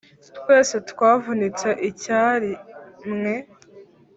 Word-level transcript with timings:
twese 0.37 0.75
twavunitse 0.89 1.69
icyari 1.89 2.51
mwe 3.13 3.35